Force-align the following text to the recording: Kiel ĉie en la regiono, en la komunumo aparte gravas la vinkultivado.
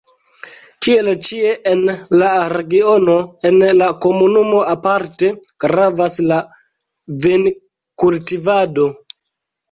Kiel 0.83 1.09
ĉie 1.25 1.49
en 1.71 1.81
la 2.21 2.29
regiono, 2.53 3.17
en 3.49 3.57
la 3.81 3.89
komunumo 4.05 4.61
aparte 4.71 5.29
gravas 5.65 6.17
la 6.31 6.39
vinkultivado. 7.27 8.87